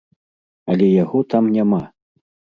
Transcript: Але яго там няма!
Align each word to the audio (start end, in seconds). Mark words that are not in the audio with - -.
Але 0.75 0.87
яго 1.03 1.19
там 1.35 1.43
няма! 1.59 1.83